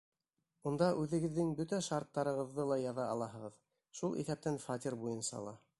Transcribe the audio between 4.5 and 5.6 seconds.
фатир буйынса